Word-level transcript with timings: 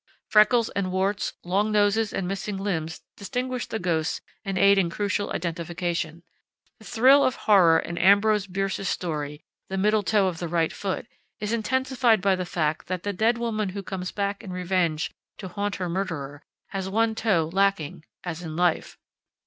Freckles 0.31 0.69
and 0.69 0.91
warts, 0.91 1.33
long 1.43 1.71
noses 1.71 2.11
and 2.11 2.27
missing 2.27 2.57
limbs 2.57 3.03
distinguish 3.17 3.67
the 3.67 3.77
ghosts 3.77 4.19
and 4.43 4.57
aid 4.57 4.79
in 4.79 4.89
crucial 4.89 5.31
identification. 5.31 6.23
The 6.79 6.85
thrill 6.85 7.23
of 7.23 7.35
horror 7.45 7.77
in 7.77 7.99
Ambrose 7.99 8.47
Bierce's 8.47 8.89
story, 8.89 9.43
The 9.69 9.77
Middle 9.77 10.01
Toe 10.01 10.25
of 10.25 10.39
the 10.39 10.47
Right 10.47 10.73
Foot, 10.73 11.05
is 11.39 11.53
intensified 11.53 12.19
by 12.19 12.35
the 12.35 12.47
fact 12.47 12.87
that 12.87 13.03
the 13.03 13.13
dead 13.13 13.37
woman 13.37 13.69
who 13.69 13.83
comes 13.83 14.11
back 14.11 14.43
in 14.43 14.51
revenge 14.51 15.11
to 15.37 15.47
haunt 15.47 15.75
her 15.75 15.87
murderer, 15.87 16.41
has 16.69 16.89
one 16.89 17.13
toe 17.13 17.47
lacking 17.53 18.03
as 18.23 18.41
in 18.41 18.55
life. 18.55 18.97